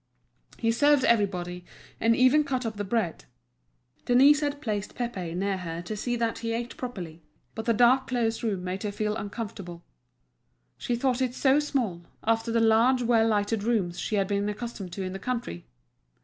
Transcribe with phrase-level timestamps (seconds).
[0.57, 1.63] He served everybody,
[1.99, 3.25] and even cut up the bread.
[4.05, 7.21] Denise had placed Pépé near her to see that he ate properly.
[7.53, 9.85] But the dark close room made her feel uncomfortable.
[10.75, 14.91] She thought it so small, after the large well lighted rooms she had been accustomed
[14.93, 15.67] to in the country.